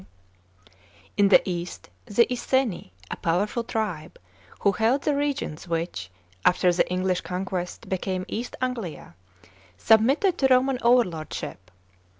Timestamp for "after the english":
6.43-7.21